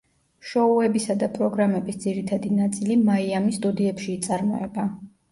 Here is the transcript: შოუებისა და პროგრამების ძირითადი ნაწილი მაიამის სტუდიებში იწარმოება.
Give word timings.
შოუებისა 0.51 1.15
და 1.23 1.27
პროგრამების 1.33 1.99
ძირითადი 2.05 2.51
ნაწილი 2.59 2.95
მაიამის 3.09 3.59
სტუდიებში 3.61 4.09
იწარმოება. 4.15 4.87